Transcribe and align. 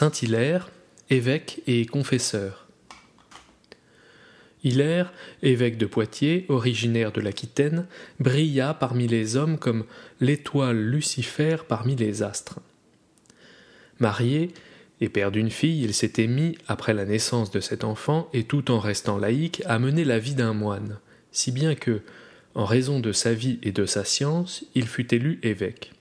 Saint 0.00 0.12
Hilaire, 0.22 0.70
évêque 1.10 1.60
et 1.66 1.84
confesseur. 1.84 2.66
Hilaire, 4.64 5.12
évêque 5.42 5.76
de 5.76 5.84
Poitiers, 5.84 6.46
originaire 6.48 7.12
de 7.12 7.20
l'Aquitaine, 7.20 7.86
brilla 8.18 8.72
parmi 8.72 9.06
les 9.06 9.36
hommes 9.36 9.58
comme 9.58 9.84
l'étoile 10.18 10.80
Lucifer 10.80 11.58
parmi 11.68 11.96
les 11.96 12.22
astres. 12.22 12.60
Marié 13.98 14.54
et 15.02 15.10
père 15.10 15.30
d'une 15.30 15.50
fille, 15.50 15.82
il 15.82 15.92
s'était 15.92 16.28
mis, 16.28 16.56
après 16.66 16.94
la 16.94 17.04
naissance 17.04 17.50
de 17.50 17.60
cet 17.60 17.84
enfant, 17.84 18.30
et 18.32 18.44
tout 18.44 18.70
en 18.70 18.78
restant 18.78 19.18
laïque, 19.18 19.62
à 19.66 19.78
mener 19.78 20.06
la 20.06 20.18
vie 20.18 20.34
d'un 20.34 20.54
moine, 20.54 20.98
si 21.30 21.52
bien 21.52 21.74
que, 21.74 22.00
en 22.54 22.64
raison 22.64 23.00
de 23.00 23.12
sa 23.12 23.34
vie 23.34 23.58
et 23.62 23.70
de 23.70 23.84
sa 23.84 24.06
science, 24.06 24.64
il 24.74 24.88
fut 24.88 25.14
élu 25.14 25.40
évêque. 25.42 25.92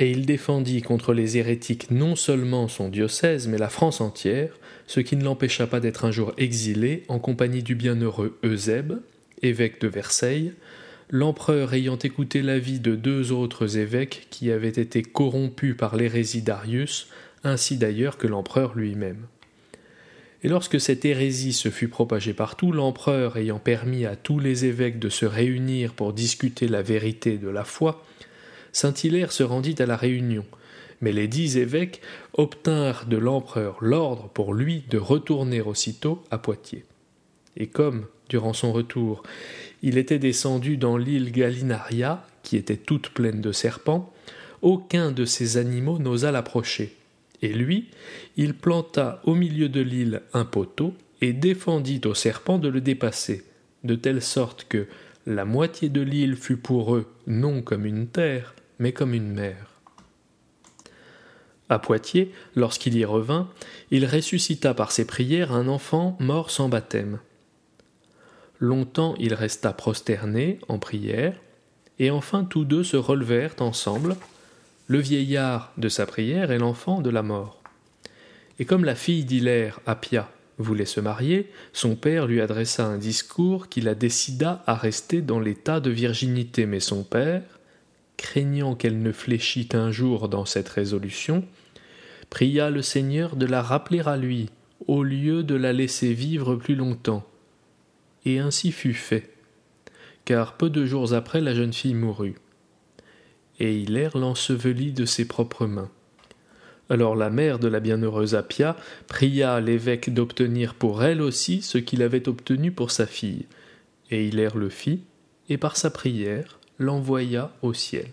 Et 0.00 0.10
il 0.10 0.26
défendit 0.26 0.82
contre 0.82 1.12
les 1.12 1.38
hérétiques 1.38 1.90
non 1.90 2.14
seulement 2.14 2.68
son 2.68 2.88
diocèse, 2.88 3.48
mais 3.48 3.58
la 3.58 3.68
France 3.68 4.00
entière, 4.00 4.50
ce 4.86 5.00
qui 5.00 5.16
ne 5.16 5.24
l'empêcha 5.24 5.66
pas 5.66 5.80
d'être 5.80 6.04
un 6.04 6.12
jour 6.12 6.32
exilé 6.38 7.02
en 7.08 7.18
compagnie 7.18 7.64
du 7.64 7.74
bienheureux 7.74 8.38
Eusèbe, 8.44 9.00
évêque 9.42 9.80
de 9.80 9.88
Versailles, 9.88 10.52
l'empereur 11.10 11.74
ayant 11.74 11.98
écouté 11.98 12.42
l'avis 12.42 12.80
de 12.80 12.94
deux 12.94 13.32
autres 13.32 13.76
évêques 13.76 14.28
qui 14.30 14.52
avaient 14.52 14.68
été 14.68 15.02
corrompus 15.02 15.76
par 15.76 15.96
l'hérésie 15.96 16.42
d'Arius, 16.42 17.08
ainsi 17.42 17.76
d'ailleurs 17.76 18.18
que 18.18 18.26
l'empereur 18.26 18.74
lui-même. 18.76 19.26
Et 20.44 20.48
lorsque 20.48 20.80
cette 20.80 21.04
hérésie 21.04 21.52
se 21.52 21.70
fut 21.70 21.88
propagée 21.88 22.34
partout, 22.34 22.70
l'empereur 22.70 23.36
ayant 23.36 23.58
permis 23.58 24.06
à 24.06 24.14
tous 24.14 24.38
les 24.38 24.64
évêques 24.64 25.00
de 25.00 25.08
se 25.08 25.26
réunir 25.26 25.94
pour 25.94 26.12
discuter 26.12 26.68
la 26.68 26.82
vérité 26.82 27.38
de 27.38 27.48
la 27.48 27.64
foi, 27.64 28.04
saint 28.72 28.94
Hilaire 28.94 29.32
se 29.32 29.42
rendit 29.42 29.76
à 29.78 29.86
la 29.86 29.96
réunion, 29.96 30.44
mais 31.00 31.12
les 31.12 31.28
dix 31.28 31.56
évêques 31.56 32.00
obtinrent 32.34 33.06
de 33.06 33.16
l'empereur 33.16 33.78
l'ordre 33.80 34.28
pour 34.28 34.54
lui 34.54 34.84
de 34.90 34.98
retourner 34.98 35.60
aussitôt 35.60 36.22
à 36.30 36.38
Poitiers. 36.38 36.84
Et 37.56 37.66
comme, 37.66 38.06
durant 38.28 38.52
son 38.52 38.72
retour, 38.72 39.22
il 39.82 39.98
était 39.98 40.18
descendu 40.18 40.76
dans 40.76 40.96
l'île 40.96 41.32
Galinaria, 41.32 42.26
qui 42.42 42.56
était 42.56 42.76
toute 42.76 43.10
pleine 43.10 43.40
de 43.40 43.52
serpents, 43.52 44.12
aucun 44.62 45.12
de 45.12 45.24
ces 45.24 45.56
animaux 45.56 45.98
n'osa 45.98 46.32
l'approcher. 46.32 46.96
Et 47.42 47.52
lui, 47.52 47.86
il 48.36 48.54
planta 48.54 49.20
au 49.24 49.34
milieu 49.34 49.68
de 49.68 49.80
l'île 49.80 50.22
un 50.32 50.44
poteau 50.44 50.94
et 51.20 51.32
défendit 51.32 52.00
aux 52.04 52.14
serpents 52.14 52.58
de 52.58 52.68
le 52.68 52.80
dépasser, 52.80 53.44
de 53.84 53.94
telle 53.94 54.22
sorte 54.22 54.66
que 54.68 54.86
la 55.26 55.44
moitié 55.44 55.88
de 55.88 56.00
l'île 56.00 56.36
fut 56.36 56.56
pour 56.56 56.96
eux 56.96 57.06
non 57.26 57.62
comme 57.62 57.86
une 57.86 58.08
terre, 58.08 58.54
mais 58.78 58.92
comme 58.92 59.14
une 59.14 59.32
mer. 59.32 59.68
À 61.68 61.78
Poitiers, 61.78 62.32
lorsqu'il 62.54 62.96
y 62.96 63.04
revint, 63.04 63.48
il 63.90 64.06
ressuscita 64.06 64.72
par 64.72 64.90
ses 64.90 65.06
prières 65.06 65.52
un 65.52 65.68
enfant 65.68 66.16
mort 66.18 66.50
sans 66.50 66.68
baptême. 66.68 67.18
Longtemps 68.58 69.14
il 69.18 69.34
resta 69.34 69.72
prosterné 69.72 70.58
en 70.68 70.78
prière, 70.78 71.36
et 71.98 72.10
enfin 72.10 72.44
tous 72.44 72.64
deux 72.64 72.84
se 72.84 72.96
relevèrent 72.96 73.54
ensemble, 73.60 74.16
le 74.86 74.98
vieillard 74.98 75.72
de 75.76 75.88
sa 75.88 76.06
prière 76.06 76.50
et 76.50 76.58
l'enfant 76.58 77.02
de 77.02 77.10
la 77.10 77.22
mort. 77.22 77.62
Et 78.58 78.64
comme 78.64 78.84
la 78.84 78.94
fille 78.94 79.24
d'Hilaire, 79.24 79.80
Appia, 79.86 80.30
voulait 80.56 80.86
se 80.86 81.00
marier, 81.00 81.50
son 81.72 81.94
père 81.94 82.26
lui 82.26 82.40
adressa 82.40 82.84
un 82.84 82.98
discours 82.98 83.68
qui 83.68 83.80
la 83.80 83.94
décida 83.94 84.64
à 84.66 84.74
rester 84.74 85.20
dans 85.20 85.38
l'état 85.38 85.78
de 85.78 85.90
virginité, 85.90 86.66
mais 86.66 86.80
son 86.80 87.04
père, 87.04 87.42
craignant 88.18 88.74
qu'elle 88.74 89.00
ne 89.00 89.12
fléchît 89.12 89.68
un 89.72 89.90
jour 89.90 90.28
dans 90.28 90.44
cette 90.44 90.68
résolution, 90.68 91.44
pria 92.28 92.68
le 92.68 92.82
Seigneur 92.82 93.36
de 93.36 93.46
la 93.46 93.62
rappeler 93.62 94.00
à 94.00 94.18
lui, 94.18 94.50
au 94.86 95.02
lieu 95.02 95.42
de 95.42 95.54
la 95.54 95.72
laisser 95.72 96.12
vivre 96.12 96.56
plus 96.56 96.74
longtemps. 96.74 97.26
Et 98.26 98.38
ainsi 98.38 98.72
fut 98.72 98.92
fait, 98.92 99.32
car 100.26 100.58
peu 100.58 100.68
de 100.68 100.84
jours 100.84 101.14
après 101.14 101.40
la 101.40 101.54
jeune 101.54 101.72
fille 101.72 101.94
mourut. 101.94 102.34
Et 103.60 103.80
Hilaire 103.80 104.18
l'ensevelit 104.18 104.92
de 104.92 105.06
ses 105.06 105.26
propres 105.26 105.66
mains. 105.66 105.90
Alors 106.90 107.16
la 107.16 107.30
mère 107.30 107.58
de 107.58 107.68
la 107.68 107.80
bienheureuse 107.80 108.34
Appia 108.34 108.76
pria 109.08 109.60
l'évêque 109.60 110.12
d'obtenir 110.12 110.74
pour 110.74 111.02
elle 111.02 111.22
aussi 111.22 111.62
ce 111.62 111.78
qu'il 111.78 112.02
avait 112.02 112.28
obtenu 112.28 112.72
pour 112.72 112.90
sa 112.90 113.06
fille, 113.06 113.46
et 114.10 114.26
Hilaire 114.26 114.56
le 114.56 114.68
fit, 114.68 115.04
et 115.48 115.58
par 115.58 115.76
sa 115.76 115.90
prière, 115.90 116.58
l'envoya 116.78 117.52
au 117.62 117.72
ciel. 117.72 118.08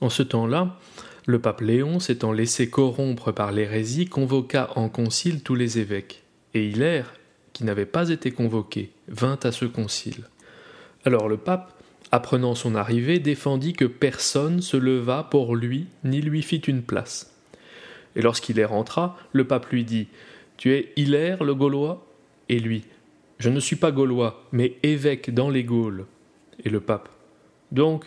En 0.00 0.08
ce 0.08 0.22
temps-là, 0.22 0.78
le 1.26 1.38
pape 1.38 1.60
Léon, 1.60 2.00
s'étant 2.00 2.32
laissé 2.32 2.70
corrompre 2.70 3.32
par 3.32 3.52
l'hérésie, 3.52 4.06
convoqua 4.06 4.70
en 4.76 4.88
concile 4.88 5.42
tous 5.42 5.54
les 5.54 5.78
évêques, 5.78 6.22
et 6.54 6.66
Hilaire, 6.66 7.14
qui 7.52 7.64
n'avait 7.64 7.86
pas 7.86 8.08
été 8.08 8.30
convoqué, 8.30 8.90
vint 9.08 9.38
à 9.42 9.52
ce 9.52 9.66
concile. 9.66 10.24
Alors 11.04 11.28
le 11.28 11.36
pape, 11.36 11.72
apprenant 12.10 12.54
son 12.54 12.74
arrivée, 12.74 13.18
défendit 13.18 13.74
que 13.74 13.84
personne 13.84 14.60
se 14.60 14.76
leva 14.76 15.22
pour 15.30 15.54
lui, 15.54 15.86
ni 16.04 16.20
lui 16.20 16.42
fit 16.42 16.56
une 16.56 16.82
place. 16.82 17.36
Et 18.16 18.22
lorsqu'il 18.22 18.64
rentra, 18.64 19.16
le 19.32 19.46
pape 19.46 19.66
lui 19.70 19.84
dit 19.84 20.08
Tu 20.56 20.72
es 20.72 20.92
Hilaire 20.96 21.44
le 21.44 21.54
Gaulois? 21.54 22.06
Et 22.48 22.58
lui 22.58 22.84
Je 23.38 23.50
ne 23.50 23.60
suis 23.60 23.76
pas 23.76 23.92
Gaulois, 23.92 24.44
mais 24.50 24.76
évêque 24.82 25.32
dans 25.32 25.50
les 25.50 25.62
Gaules 25.62 26.06
et 26.64 26.70
le 26.70 26.80
pape. 26.80 27.08
Donc, 27.72 28.04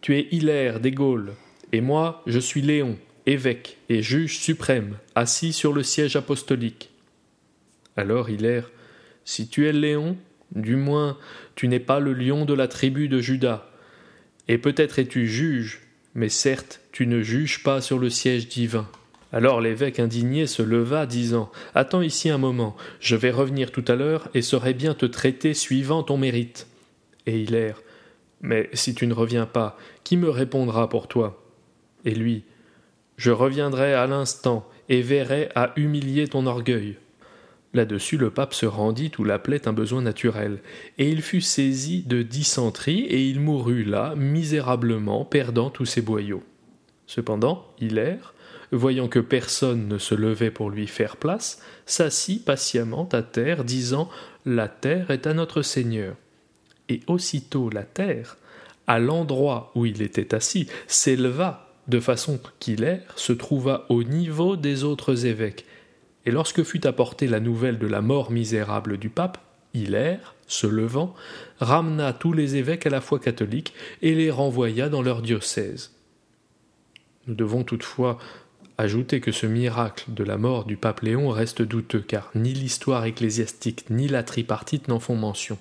tu 0.00 0.16
es 0.16 0.28
Hilaire 0.30 0.80
des 0.80 0.92
Gaules, 0.92 1.32
et 1.72 1.80
moi, 1.80 2.22
je 2.26 2.38
suis 2.38 2.62
Léon, 2.62 2.98
évêque 3.26 3.78
et 3.88 4.02
juge 4.02 4.38
suprême, 4.38 4.96
assis 5.14 5.52
sur 5.52 5.72
le 5.72 5.82
siège 5.82 6.16
apostolique. 6.16 6.90
Alors 7.96 8.30
Hilaire, 8.30 8.70
si 9.24 9.48
tu 9.48 9.68
es 9.68 9.72
Léon, 9.72 10.16
du 10.54 10.76
moins 10.76 11.18
tu 11.54 11.68
n'es 11.68 11.80
pas 11.80 12.00
le 12.00 12.12
lion 12.12 12.44
de 12.44 12.54
la 12.54 12.68
tribu 12.68 13.08
de 13.08 13.20
Judas, 13.20 13.66
et 14.48 14.58
peut-être 14.58 14.98
es-tu 14.98 15.28
juge, 15.28 15.82
mais 16.14 16.28
certes 16.28 16.80
tu 16.92 17.06
ne 17.06 17.22
juges 17.22 17.62
pas 17.62 17.80
sur 17.80 17.98
le 17.98 18.10
siège 18.10 18.48
divin. 18.48 18.88
Alors 19.32 19.60
l'évêque 19.60 20.00
indigné 20.00 20.46
se 20.46 20.62
leva, 20.62 21.06
disant 21.06 21.52
Attends 21.74 22.02
ici 22.02 22.30
un 22.30 22.38
moment, 22.38 22.76
je 22.98 23.14
vais 23.14 23.30
revenir 23.30 23.70
tout 23.70 23.84
à 23.86 23.94
l'heure 23.94 24.28
et 24.34 24.42
saurai 24.42 24.74
bien 24.74 24.94
te 24.94 25.06
traiter 25.06 25.54
suivant 25.54 26.02
ton 26.02 26.16
mérite. 26.16 26.66
Et 27.30 27.74
Mais 28.40 28.68
si 28.72 28.94
tu 28.94 29.06
ne 29.06 29.14
reviens 29.14 29.46
pas, 29.46 29.76
qui 30.02 30.16
me 30.16 30.28
répondra 30.28 30.88
pour 30.88 31.06
toi? 31.06 31.44
Et 32.04 32.14
lui 32.14 32.42
Je 33.16 33.30
reviendrai 33.30 33.94
à 33.94 34.08
l'instant 34.08 34.68
et 34.88 35.00
verrai 35.00 35.50
à 35.54 35.72
humilier 35.76 36.26
ton 36.26 36.46
orgueil. 36.46 36.96
Là-dessus, 37.72 38.16
le 38.16 38.30
pape 38.30 38.52
se 38.52 38.66
rendit 38.66 39.12
où 39.18 39.22
l'appelait 39.22 39.68
un 39.68 39.72
besoin 39.72 40.02
naturel, 40.02 40.58
et 40.98 41.08
il 41.08 41.22
fut 41.22 41.40
saisi 41.40 42.02
de 42.02 42.22
dysenterie, 42.22 43.02
et 43.02 43.28
il 43.28 43.38
mourut 43.38 43.84
là, 43.84 44.14
misérablement, 44.16 45.24
perdant 45.24 45.70
tous 45.70 45.86
ses 45.86 46.02
boyaux. 46.02 46.42
Cependant, 47.06 47.68
Hilaire, 47.80 48.34
voyant 48.72 49.06
que 49.06 49.20
personne 49.20 49.86
ne 49.86 49.98
se 49.98 50.16
levait 50.16 50.50
pour 50.50 50.70
lui 50.70 50.88
faire 50.88 51.16
place, 51.16 51.62
s'assit 51.86 52.44
patiemment 52.44 53.08
à 53.12 53.22
terre, 53.22 53.62
disant 53.62 54.08
La 54.44 54.66
terre 54.66 55.12
est 55.12 55.28
à 55.28 55.34
notre 55.34 55.62
Seigneur 55.62 56.16
et 56.90 57.00
aussitôt 57.06 57.70
la 57.70 57.84
terre, 57.84 58.36
à 58.86 58.98
l'endroit 58.98 59.70
où 59.74 59.86
il 59.86 60.02
était 60.02 60.34
assis, 60.34 60.66
s'éleva 60.88 61.68
de 61.88 62.00
façon 62.00 62.40
qu'Hilaire 62.58 63.12
se 63.16 63.32
trouva 63.32 63.86
au 63.88 64.02
niveau 64.02 64.56
des 64.56 64.84
autres 64.84 65.26
évêques. 65.26 65.64
Et 66.26 66.30
lorsque 66.30 66.64
fut 66.64 66.86
apportée 66.86 67.26
la 67.26 67.40
nouvelle 67.40 67.78
de 67.78 67.86
la 67.86 68.02
mort 68.02 68.30
misérable 68.30 68.98
du 68.98 69.08
pape, 69.08 69.38
Hilaire, 69.72 70.34
se 70.48 70.66
levant, 70.66 71.14
ramena 71.60 72.12
tous 72.12 72.32
les 72.32 72.56
évêques 72.56 72.86
à 72.86 72.90
la 72.90 73.00
foi 73.00 73.20
catholique 73.20 73.72
et 74.02 74.14
les 74.14 74.30
renvoya 74.30 74.88
dans 74.88 75.02
leur 75.02 75.22
diocèse. 75.22 75.92
Nous 77.28 77.36
devons 77.36 77.62
toutefois 77.62 78.18
ajouter 78.76 79.20
que 79.20 79.30
ce 79.30 79.46
miracle 79.46 80.06
de 80.08 80.24
la 80.24 80.38
mort 80.38 80.64
du 80.64 80.76
pape 80.76 81.02
Léon 81.02 81.28
reste 81.28 81.62
douteux, 81.62 82.00
car 82.00 82.30
ni 82.34 82.52
l'histoire 82.52 83.04
ecclésiastique 83.04 83.88
ni 83.90 84.08
la 84.08 84.24
tripartite 84.24 84.88
n'en 84.88 84.98
font 84.98 85.14
mention 85.14 85.58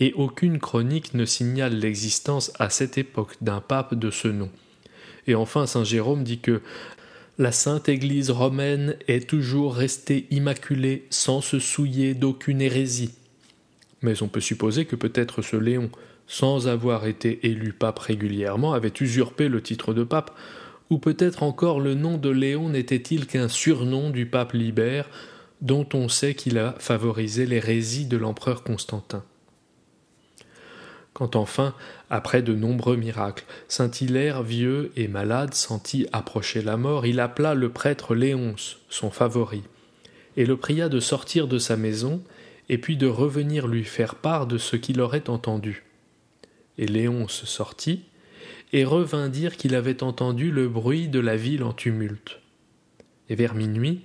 et 0.00 0.14
aucune 0.14 0.58
chronique 0.58 1.14
ne 1.14 1.26
signale 1.26 1.78
l'existence 1.78 2.52
à 2.58 2.70
cette 2.70 2.98
époque 2.98 3.36
d'un 3.40 3.60
pape 3.60 3.94
de 3.94 4.10
ce 4.10 4.28
nom. 4.28 4.50
Et 5.26 5.34
enfin, 5.34 5.66
saint 5.66 5.84
Jérôme 5.84 6.24
dit 6.24 6.40
que 6.40 6.62
la 7.38 7.52
sainte 7.52 7.88
Église 7.88 8.30
romaine 8.30 8.96
est 9.08 9.28
toujours 9.28 9.74
restée 9.74 10.26
immaculée 10.30 11.06
sans 11.10 11.40
se 11.40 11.58
souiller 11.58 12.14
d'aucune 12.14 12.60
hérésie. 12.60 13.14
Mais 14.02 14.22
on 14.22 14.28
peut 14.28 14.40
supposer 14.40 14.86
que 14.86 14.96
peut-être 14.96 15.42
ce 15.42 15.56
Léon, 15.56 15.90
sans 16.26 16.68
avoir 16.68 17.06
été 17.06 17.46
élu 17.46 17.72
pape 17.72 17.98
régulièrement, 17.98 18.72
avait 18.72 18.92
usurpé 19.00 19.48
le 19.48 19.62
titre 19.62 19.94
de 19.94 20.04
pape, 20.04 20.34
ou 20.88 20.98
peut-être 20.98 21.42
encore 21.42 21.80
le 21.80 21.94
nom 21.94 22.18
de 22.18 22.30
Léon 22.30 22.70
n'était-il 22.70 23.26
qu'un 23.26 23.48
surnom 23.48 24.10
du 24.10 24.26
pape 24.26 24.52
Libère, 24.52 25.08
dont 25.60 25.86
on 25.92 26.08
sait 26.08 26.34
qu'il 26.34 26.58
a 26.58 26.74
favorisé 26.78 27.46
l'hérésie 27.46 28.06
de 28.06 28.16
l'empereur 28.16 28.62
Constantin. 28.64 29.22
Enfin, 31.20 31.74
après 32.08 32.42
de 32.42 32.54
nombreux 32.54 32.96
miracles, 32.96 33.44
Saint 33.68 33.90
Hilaire, 33.90 34.42
vieux 34.42 34.90
et 34.96 35.06
malade, 35.06 35.54
sentit 35.54 36.06
approcher 36.12 36.62
la 36.62 36.76
mort, 36.76 37.06
il 37.06 37.20
appela 37.20 37.54
le 37.54 37.68
prêtre 37.68 38.14
Léonce, 38.14 38.78
son 38.88 39.10
favori, 39.10 39.62
et 40.36 40.46
le 40.46 40.56
pria 40.56 40.88
de 40.88 41.00
sortir 41.00 41.46
de 41.46 41.58
sa 41.58 41.76
maison, 41.76 42.22
et 42.68 42.78
puis 42.78 42.96
de 42.96 43.06
revenir 43.06 43.66
lui 43.66 43.84
faire 43.84 44.14
part 44.14 44.46
de 44.46 44.56
ce 44.56 44.76
qu'il 44.76 45.00
aurait 45.00 45.28
entendu. 45.28 45.84
Et 46.78 46.86
Léonce 46.86 47.44
sortit, 47.44 48.04
et 48.72 48.84
revint 48.84 49.28
dire 49.28 49.56
qu'il 49.56 49.74
avait 49.74 50.02
entendu 50.02 50.50
le 50.50 50.68
bruit 50.68 51.08
de 51.08 51.20
la 51.20 51.36
ville 51.36 51.64
en 51.64 51.72
tumulte. 51.72 52.40
Et 53.28 53.34
vers 53.34 53.54
minuit, 53.54 54.02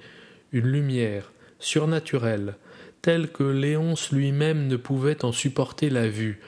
une 0.52 0.68
lumière, 0.68 1.32
surnaturelle, 1.60 2.56
telle 3.02 3.32
que 3.32 3.44
Léonce 3.44 4.12
lui-même 4.12 4.68
ne 4.68 4.78
pouvait 4.78 5.24
en 5.24 5.32
supporter 5.32 5.90
la 5.90 6.10
vue, 6.10 6.40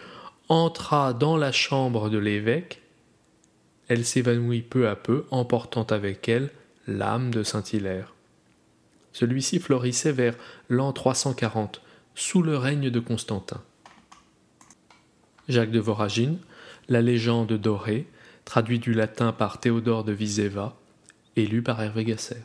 entra 0.50 1.14
dans 1.14 1.38
la 1.38 1.52
chambre 1.52 2.10
de 2.10 2.18
l'évêque. 2.18 2.82
Elle 3.88 4.06
s'évanouit 4.06 4.62
peu 4.62 4.88
à 4.88 4.96
peu, 4.96 5.26
emportant 5.32 5.84
avec 5.84 6.28
elle 6.30 6.50
l'âme 6.88 7.32
de 7.32 7.44
Saint-Hilaire. 7.44 8.14
Celui-ci 9.14 9.60
florissait 9.60 10.12
vers 10.12 10.36
l'an 10.70 10.94
340, 10.94 11.82
sous 12.16 12.42
le 12.42 12.58
règne 12.58 12.90
de 12.90 13.00
Constantin. 13.00 13.62
Jacques 15.48 15.72
de 15.72 15.80
Voragine, 15.80 16.40
La 16.90 17.02
légende 17.02 17.54
dorée, 17.54 18.08
traduit 18.46 18.80
du 18.80 18.94
latin 18.94 19.34
par 19.34 19.60
Théodore 19.60 20.04
de 20.04 20.12
Viseva 20.12 20.78
et 21.36 21.46
lu 21.46 21.62
par 21.62 21.82
Hervé 21.82 22.06
Gasser. 22.06 22.38